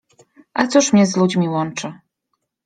[0.55, 1.93] A cóż mnie z ludźmi łączy?